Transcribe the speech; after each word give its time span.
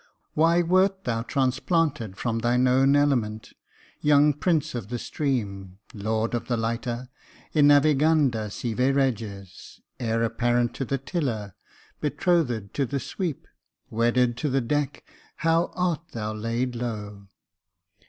Why 0.33 0.63
wert 0.63 1.03
thou 1.03 1.21
transplanted 1.21 2.17
from 2.17 2.39
thine 2.39 2.67
own 2.67 2.95
element? 2.95 3.53
Young 3.99 4.33
prince 4.33 4.73
of 4.73 4.87
the 4.87 4.97
stream— 4.97 5.77
lord 5.93 6.33
of 6.33 6.47
the 6.47 6.57
lighter 6.57 7.09
—* 7.41 7.53
Enaviganda 7.53 8.49
sive 8.49 8.95
reges 8.95 9.79
'—heir 9.99 10.23
apparent 10.23 10.73
to 10.73 10.85
the 10.85 10.97
tiller— 10.97 11.53
be 12.01 12.09
trothed 12.09 12.73
to 12.73 12.87
the 12.87 12.99
sweep— 12.99 13.47
wedded 13.91 14.37
to 14.37 14.49
the 14.49 14.59
deck— 14.59 15.03
how 15.45 15.71
art 15.75 16.01
thou 16.13 16.33
Jacob 16.33 16.41
Faithful 16.41 16.41
45 16.41 16.45
laid 16.47 16.75
low 16.75 17.27